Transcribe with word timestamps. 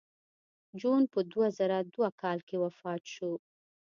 جون 0.79 1.03
په 1.13 1.19
دوه 1.31 1.47
زره 1.57 1.77
دوه 1.93 2.09
کال 2.21 2.39
کې 2.47 2.57
وفات 2.63 3.01
شو 3.13 3.31